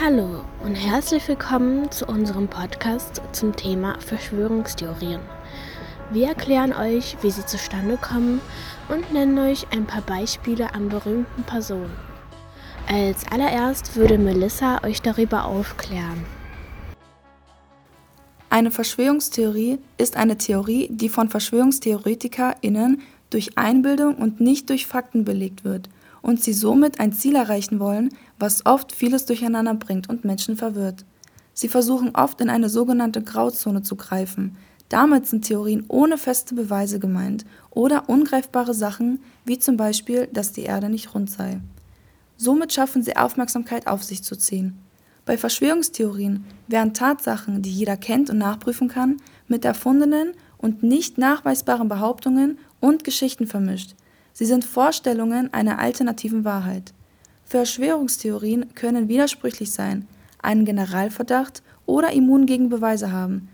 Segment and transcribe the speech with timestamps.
[0.00, 5.20] Hallo und herzlich willkommen zu unserem Podcast zum Thema Verschwörungstheorien.
[6.10, 8.40] Wir erklären euch, wie sie zustande kommen
[8.88, 11.96] und nennen euch ein paar Beispiele an berühmten Personen.
[12.86, 16.26] Als allererst würde Melissa euch darüber aufklären.
[18.54, 25.64] Eine Verschwörungstheorie ist eine Theorie, die von VerschwörungstheoretikerInnen durch Einbildung und nicht durch Fakten belegt
[25.64, 25.88] wird
[26.22, 31.04] und sie somit ein Ziel erreichen wollen, was oft vieles durcheinander bringt und Menschen verwirrt.
[31.52, 34.56] Sie versuchen oft in eine sogenannte Grauzone zu greifen.
[34.88, 40.62] Damit sind Theorien ohne feste Beweise gemeint oder ungreifbare Sachen, wie zum Beispiel, dass die
[40.62, 41.60] Erde nicht rund sei.
[42.36, 44.78] Somit schaffen sie Aufmerksamkeit auf sich zu ziehen.
[45.26, 49.16] Bei Verschwörungstheorien werden Tatsachen, die jeder kennt und nachprüfen kann,
[49.48, 53.94] mit erfundenen und nicht nachweisbaren Behauptungen und Geschichten vermischt.
[54.32, 56.92] Sie sind Vorstellungen einer alternativen Wahrheit.
[57.44, 60.06] Verschwörungstheorien können widersprüchlich sein,
[60.42, 63.48] einen Generalverdacht oder immun gegen Beweise haben.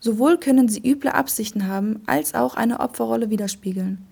[0.00, 4.04] Sowohl können sie üble Absichten haben, als auch eine Opferrolle widerspiegeln.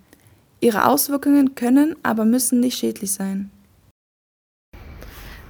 [0.60, 3.50] Ihre Auswirkungen können, aber müssen nicht schädlich sein.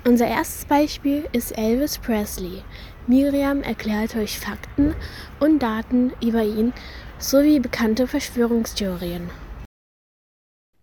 [0.04, 2.64] Unser erstes Beispiel ist Elvis Presley.
[3.06, 4.96] Miriam erklärt euch Fakten
[5.38, 6.72] und Daten über ihn
[7.20, 9.30] sowie bekannte Verschwörungstheorien.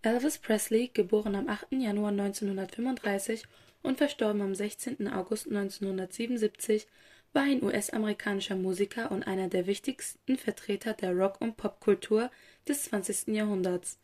[0.00, 1.66] Elvis Presley, geboren am 8.
[1.72, 3.44] Januar 1935
[3.82, 5.08] und verstorben am 16.
[5.08, 6.86] August 1977,
[7.34, 12.30] war ein US-amerikanischer Musiker und einer der wichtigsten Vertreter der Rock- und Popkultur
[12.66, 13.34] des 20.
[13.34, 13.98] Jahrhunderts.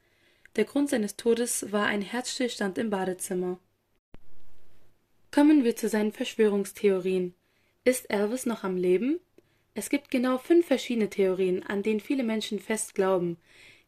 [0.57, 3.59] Der Grund seines Todes war ein Herzstillstand im Badezimmer.
[5.31, 7.35] Kommen wir zu seinen Verschwörungstheorien.
[7.85, 9.21] Ist Elvis noch am Leben?
[9.75, 13.37] Es gibt genau fünf verschiedene Theorien, an denen viele Menschen fest glauben.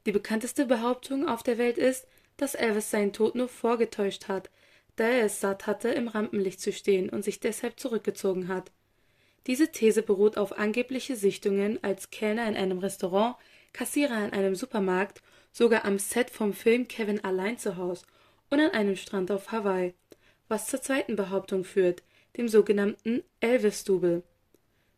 [0.05, 4.51] Die bekannteste Behauptung auf der Welt ist, dass Elvis seinen Tod nur vorgetäuscht hat,
[4.97, 8.71] da er es satt hatte, im Rampenlicht zu stehen und sich deshalb zurückgezogen hat.
[9.47, 13.37] Diese These beruht auf angebliche Sichtungen als Kellner in einem Restaurant,
[13.73, 15.23] Kassierer in einem Supermarkt,
[15.53, 18.05] sogar am Set vom Film Kevin allein zu Haus
[18.51, 19.95] und an einem Strand auf Hawaii,
[20.49, 22.03] was zur zweiten Behauptung führt,
[22.37, 24.23] dem sogenannten Elvis-Double.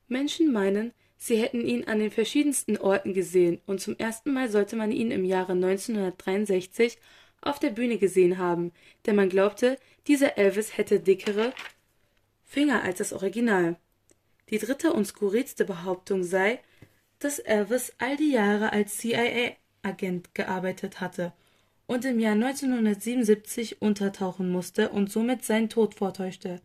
[0.08, 4.74] Menschen meinen, Sie hätten ihn an den verschiedensten Orten gesehen und zum ersten Mal sollte
[4.74, 6.96] man ihn im Jahre 1963
[7.42, 8.72] auf der Bühne gesehen haben,
[9.04, 11.52] denn man glaubte, dieser Elvis hätte dickere
[12.46, 13.76] Finger als das Original.
[14.48, 16.60] Die dritte und skurrilste Behauptung sei,
[17.18, 21.34] dass Elvis all die Jahre als CIA-Agent gearbeitet hatte
[21.90, 26.60] und im Jahr 1977 untertauchen musste und somit seinen Tod vortäuschte.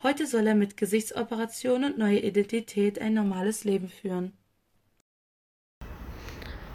[0.00, 4.32] Heute soll er mit Gesichtsoperation und neuer Identität ein normales Leben führen.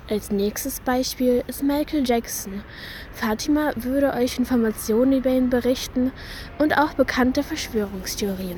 [0.09, 2.65] Als nächstes Beispiel ist Michael Jackson.
[3.13, 6.11] Fatima würde euch Informationen über ihn berichten
[6.59, 8.57] und auch bekannte Verschwörungstheorien.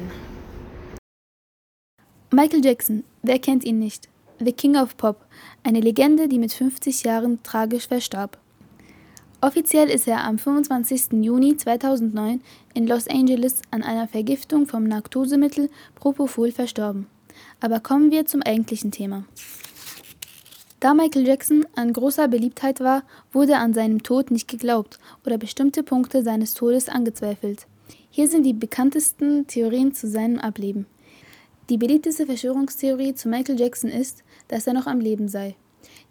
[2.31, 4.09] Michael Jackson, wer kennt ihn nicht?
[4.40, 5.28] The King of Pop,
[5.64, 8.40] eine Legende, die mit 50 Jahren tragisch verstarb.
[9.40, 11.24] Offiziell ist er am 25.
[11.24, 12.42] Juni 2009
[12.74, 17.06] in Los Angeles an einer Vergiftung vom Narkosemittel Propofol verstorben.
[17.59, 19.26] Aber kommen wir zum eigentlichen Thema.
[20.80, 25.84] Da Michael Jackson an großer Beliebtheit war, wurde an seinem Tod nicht geglaubt oder bestimmte
[25.84, 27.68] Punkte seines Todes angezweifelt.
[28.09, 30.88] Hier sind die bekanntesten Theorien zu seinem Ableben.
[31.70, 35.56] Die beliebteste Verschwörungstheorie zu Michael Jackson ist, dass er noch am Leben sei.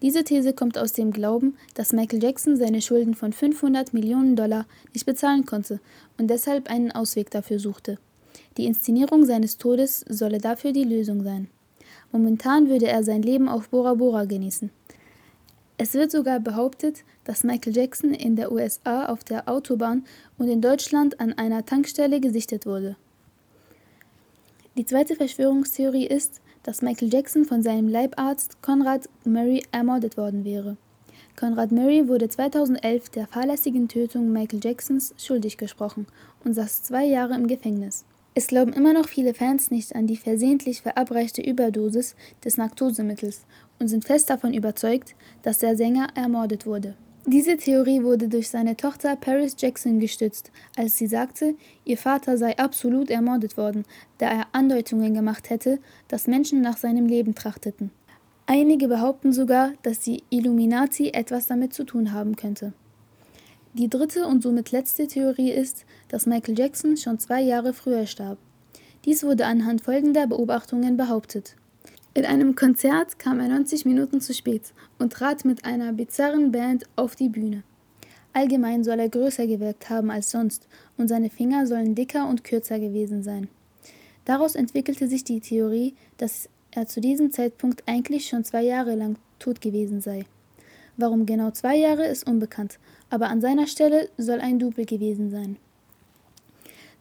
[0.03, 4.67] Diese These kommt aus dem Glauben, dass Michael Jackson seine Schulden von 500 Millionen Dollar
[4.93, 5.81] nicht bezahlen konnte
[6.19, 7.99] und deshalb einen Ausweg dafür suchte.
[8.59, 11.49] Die Inszenierung seines Todes solle dafür die Lösung sein.
[12.13, 14.71] Momentan würde er sein Leben auf Bora Bora genießen.
[15.79, 20.05] Es wird sogar behauptet, dass Michael Jackson in der USA auf der Autobahn
[20.39, 22.97] und in Deutschland an einer Tankstelle gesichtet wurde.
[24.77, 30.77] Die zweite Verschwörungstheorie ist, dass Michael Jackson von seinem Leibarzt Conrad Murray ermordet worden wäre.
[31.39, 36.07] Conrad Murray wurde 2011 der fahrlässigen Tötung Michael Jacksons schuldig gesprochen
[36.45, 38.05] und saß zwei Jahre im Gefängnis.
[38.35, 43.47] Es glauben immer noch viele Fans nicht an die versehentlich verabreichte Überdosis des Narkosemittels
[43.79, 46.97] und sind fest davon überzeugt, dass der Sänger ermordet wurde.
[47.29, 52.57] Diese Theorie wurde durch seine Tochter Paris Jackson gestützt, als sie sagte, ihr Vater sei
[52.57, 53.85] absolut ermordet worden,
[54.19, 57.91] da er Andeutungen gemacht hätte, dass Menschen nach seinem Leben trachteten.
[58.47, 62.75] Einige behaupten sogar, dass die Illuminati etwas damit zu tun haben könnte.
[63.75, 68.39] Die dritte und somit letzte Theorie ist, dass Michael Jackson schon zwei Jahre früher starb.
[69.05, 71.57] Dies wurde anhand folgender Beobachtungen behauptet.
[72.17, 76.85] In einem Konzert kam er 90 Minuten zu spät und trat mit einer bizarren Band
[76.97, 77.63] auf die Bühne.
[78.33, 80.67] Allgemein soll er größer gewirkt haben als sonst
[80.97, 83.49] und seine Finger sollen dicker und kürzer gewesen sein.
[84.25, 89.17] Daraus entwickelte sich die Theorie, dass er zu diesem Zeitpunkt eigentlich schon zwei Jahre lang
[89.39, 90.25] tot gewesen sei.
[90.97, 92.79] Warum genau zwei Jahre ist unbekannt,
[93.11, 95.59] aber an seiner Stelle soll ein Double gewesen sein.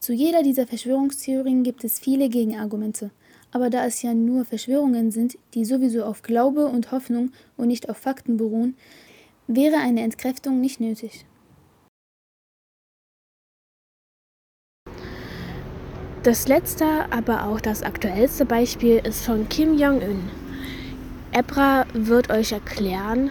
[0.02, 3.12] Zu jeder dieser Verschwörungstheorien gibt es viele Gegenargumente.
[3.52, 7.90] Aber da es ja nur Verschwörungen sind, die sowieso auf Glaube und Hoffnung und nicht
[7.90, 8.76] auf Fakten beruhen,
[9.48, 11.26] wäre eine Entkräftung nicht nötig.
[16.24, 20.28] Das letzte, aber auch das aktuellste Beispiel ist von Kim Jong-un.
[21.32, 23.30] Ebra wird euch erklären,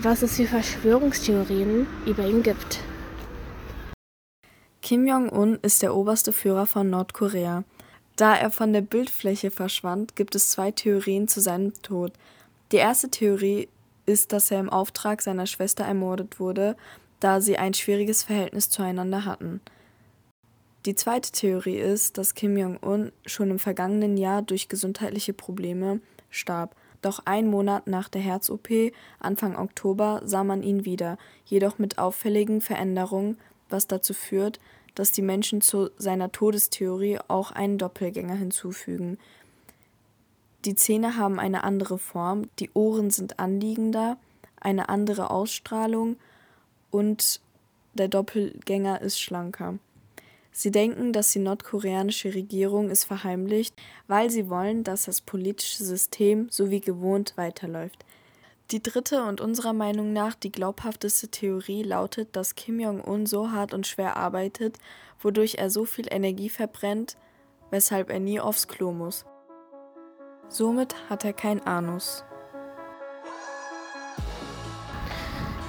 [0.00, 2.80] was es für Verschwörungstheorien über ihn gibt.
[4.80, 7.64] Kim Jong-un ist der oberste Führer von Nordkorea.
[8.22, 12.12] Da er von der Bildfläche verschwand, gibt es zwei Theorien zu seinem Tod.
[12.70, 13.68] Die erste Theorie
[14.06, 16.76] ist, dass er im Auftrag seiner Schwester ermordet wurde,
[17.18, 19.60] da sie ein schwieriges Verhältnis zueinander hatten.
[20.86, 26.76] Die zweite Theorie ist, dass Kim Jong-un schon im vergangenen Jahr durch gesundheitliche Probleme starb.
[27.00, 28.68] Doch ein Monat nach der Herz-OP,
[29.18, 33.36] Anfang Oktober, sah man ihn wieder, jedoch mit auffälligen Veränderungen,
[33.68, 34.60] was dazu führt,
[34.94, 39.18] dass die Menschen zu seiner Todestheorie auch einen Doppelgänger hinzufügen.
[40.64, 44.16] Die Zähne haben eine andere Form, die Ohren sind anliegender,
[44.60, 46.16] eine andere Ausstrahlung
[46.90, 47.40] und
[47.94, 49.78] der Doppelgänger ist schlanker.
[50.52, 53.74] Sie denken, dass die nordkoreanische Regierung es verheimlicht,
[54.06, 58.04] weil sie wollen, dass das politische System so wie gewohnt weiterläuft.
[58.72, 63.74] Die dritte und unserer Meinung nach die glaubhafteste Theorie lautet, dass Kim Jong-un so hart
[63.74, 64.78] und schwer arbeitet,
[65.20, 67.18] wodurch er so viel Energie verbrennt,
[67.70, 69.26] weshalb er nie aufs Klo muss.
[70.48, 72.24] Somit hat er kein Anus.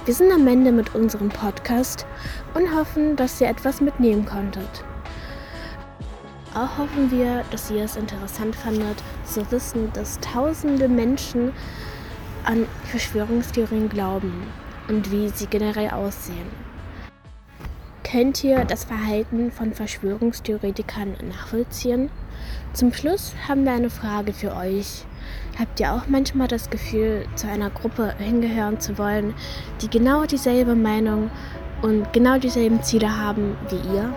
[0.06, 2.06] Wir sind am Ende mit unserem Podcast
[2.54, 4.82] und hoffen, dass ihr etwas mitnehmen konntet.
[6.54, 11.52] Auch hoffen wir, dass ihr es interessant fandet, zu wissen, dass tausende Menschen
[12.44, 14.32] an Verschwörungstheorien glauben
[14.88, 16.64] und wie sie generell aussehen.
[18.02, 22.10] Könnt ihr das Verhalten von Verschwörungstheoretikern nachvollziehen?
[22.72, 25.04] Zum Schluss haben wir eine Frage für euch.
[25.58, 29.34] Habt ihr auch manchmal das Gefühl, zu einer Gruppe hingehören zu wollen,
[29.80, 31.30] die genau dieselbe Meinung
[31.82, 34.12] und genau dieselben Ziele haben wie ihr?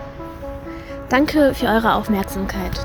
[1.08, 2.78] Danke für eure Aufmerksamkeit.